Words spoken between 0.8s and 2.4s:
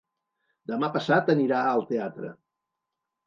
passat anirà al teatre.